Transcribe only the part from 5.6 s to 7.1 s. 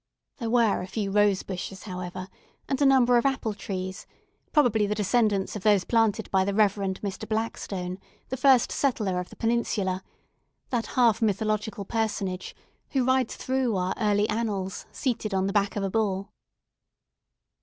those planted by the Reverend